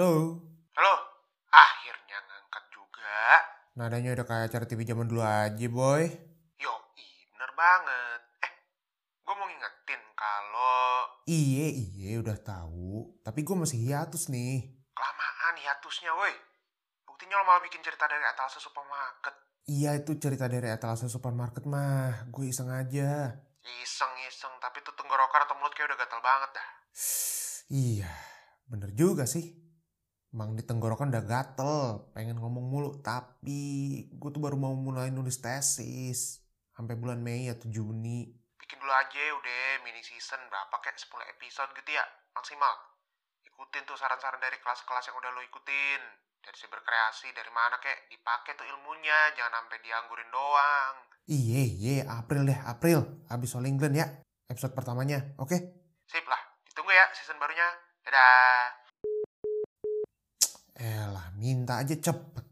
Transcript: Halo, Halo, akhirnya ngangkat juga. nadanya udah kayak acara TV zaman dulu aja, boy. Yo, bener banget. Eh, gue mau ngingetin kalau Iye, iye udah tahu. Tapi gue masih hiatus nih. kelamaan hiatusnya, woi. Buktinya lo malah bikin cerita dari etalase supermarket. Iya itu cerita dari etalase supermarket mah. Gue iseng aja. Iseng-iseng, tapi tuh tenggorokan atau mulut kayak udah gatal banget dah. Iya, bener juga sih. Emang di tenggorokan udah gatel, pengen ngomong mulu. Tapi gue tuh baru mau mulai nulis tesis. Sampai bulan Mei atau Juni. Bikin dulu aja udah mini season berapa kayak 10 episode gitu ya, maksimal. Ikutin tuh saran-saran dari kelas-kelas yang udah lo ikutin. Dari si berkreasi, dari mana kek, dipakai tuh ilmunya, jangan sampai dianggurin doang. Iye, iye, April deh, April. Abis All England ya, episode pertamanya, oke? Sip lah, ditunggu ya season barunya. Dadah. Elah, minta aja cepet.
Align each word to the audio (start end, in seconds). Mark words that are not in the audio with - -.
Halo, 0.00 0.40
Halo, 0.80 0.96
akhirnya 1.52 2.24
ngangkat 2.24 2.64
juga. 2.72 3.20
nadanya 3.76 4.16
udah 4.16 4.24
kayak 4.24 4.48
acara 4.48 4.64
TV 4.64 4.88
zaman 4.88 5.04
dulu 5.04 5.20
aja, 5.20 5.68
boy. 5.68 6.08
Yo, 6.56 6.72
bener 7.36 7.52
banget. 7.52 8.20
Eh, 8.40 8.52
gue 9.20 9.34
mau 9.36 9.44
ngingetin 9.44 10.00
kalau 10.16 11.04
Iye, 11.28 11.68
iye 11.68 12.16
udah 12.16 12.32
tahu. 12.40 13.12
Tapi 13.20 13.44
gue 13.44 13.52
masih 13.52 13.76
hiatus 13.76 14.32
nih. 14.32 14.72
kelamaan 14.96 15.60
hiatusnya, 15.60 16.16
woi. 16.16 16.32
Buktinya 17.04 17.36
lo 17.36 17.44
malah 17.44 17.60
bikin 17.60 17.84
cerita 17.84 18.08
dari 18.08 18.24
etalase 18.24 18.56
supermarket. 18.56 19.36
Iya 19.68 20.00
itu 20.00 20.16
cerita 20.16 20.48
dari 20.48 20.72
etalase 20.72 21.12
supermarket 21.12 21.68
mah. 21.68 22.24
Gue 22.32 22.48
iseng 22.48 22.72
aja. 22.72 23.36
Iseng-iseng, 23.84 24.56
tapi 24.64 24.80
tuh 24.80 24.96
tenggorokan 24.96 25.44
atau 25.44 25.60
mulut 25.60 25.76
kayak 25.76 25.92
udah 25.92 25.98
gatal 26.00 26.24
banget 26.24 26.56
dah. 26.56 26.68
Iya, 27.68 28.08
bener 28.64 28.96
juga 28.96 29.28
sih. 29.28 29.59
Emang 30.30 30.54
di 30.54 30.62
tenggorokan 30.62 31.10
udah 31.10 31.26
gatel, 31.26 32.06
pengen 32.14 32.38
ngomong 32.38 32.70
mulu. 32.70 32.90
Tapi 33.02 33.58
gue 34.14 34.30
tuh 34.30 34.38
baru 34.38 34.54
mau 34.54 34.78
mulai 34.78 35.10
nulis 35.10 35.42
tesis. 35.42 36.38
Sampai 36.70 36.94
bulan 36.94 37.18
Mei 37.18 37.50
atau 37.50 37.66
Juni. 37.66 38.30
Bikin 38.54 38.78
dulu 38.78 38.94
aja 38.94 39.22
udah 39.34 39.82
mini 39.82 39.98
season 40.06 40.38
berapa 40.46 40.78
kayak 40.78 41.02
10 41.02 41.34
episode 41.34 41.70
gitu 41.74 41.90
ya, 41.98 42.06
maksimal. 42.30 42.70
Ikutin 43.42 43.82
tuh 43.82 43.98
saran-saran 43.98 44.38
dari 44.38 44.54
kelas-kelas 44.62 45.10
yang 45.10 45.18
udah 45.18 45.30
lo 45.34 45.42
ikutin. 45.42 46.02
Dari 46.40 46.56
si 46.56 46.64
berkreasi, 46.70 47.36
dari 47.36 47.52
mana 47.52 47.76
kek, 47.82 48.08
dipakai 48.08 48.56
tuh 48.56 48.64
ilmunya, 48.64 49.34
jangan 49.36 49.60
sampai 49.60 49.76
dianggurin 49.84 50.30
doang. 50.32 50.94
Iye, 51.28 51.62
iye, 51.76 51.96
April 52.06 52.48
deh, 52.48 52.56
April. 52.64 53.26
Abis 53.28 53.58
All 53.58 53.68
England 53.68 53.98
ya, 53.98 54.06
episode 54.48 54.72
pertamanya, 54.72 55.20
oke? 55.36 55.58
Sip 56.08 56.24
lah, 56.24 56.40
ditunggu 56.64 56.96
ya 56.96 57.04
season 57.12 57.36
barunya. 57.36 57.68
Dadah. 58.08 58.89
Elah, 60.80 61.28
minta 61.36 61.76
aja 61.84 61.92
cepet. 61.92 62.49